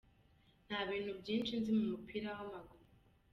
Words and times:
Nta 0.67 0.79
bintu 0.89 1.11
byinshi 1.21 1.53
nzi 1.59 1.71
mu 1.77 1.83
mupira 1.91 2.29
w’ 2.35 2.39
amaguru”. 2.45 2.85